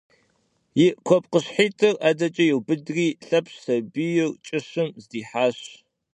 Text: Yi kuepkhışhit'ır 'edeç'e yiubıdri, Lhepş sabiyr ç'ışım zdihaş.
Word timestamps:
Yi 0.79 0.87
kuepkhışhit'ır 1.05 1.95
'edeç'e 2.01 2.43
yiubıdri, 2.49 3.07
Lhepş 3.27 3.53
sabiyr 3.65 4.29
ç'ışım 4.45 4.89
zdihaş. 5.03 5.57